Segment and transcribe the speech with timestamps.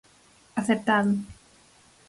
[0.61, 1.11] Aceptado.